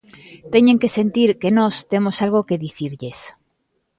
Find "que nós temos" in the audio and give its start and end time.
1.41-2.15